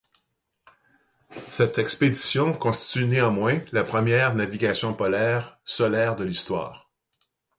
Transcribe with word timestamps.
Cette 1.49 1.77
expédition 1.77 2.53
constitue 2.53 3.05
néanmoins 3.05 3.59
la 3.71 3.83
première 3.83 4.33
navigation 4.33 4.95
polaire 4.95 5.59
solaire 5.63 6.15
de 6.15 6.23
l'histoire. 6.23 6.89